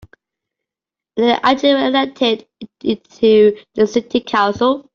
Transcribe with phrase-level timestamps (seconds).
[1.15, 2.47] And they actually were elected
[2.81, 4.89] into the city council.